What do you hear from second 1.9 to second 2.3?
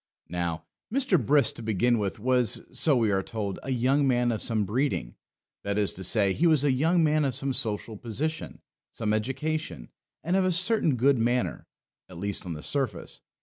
with,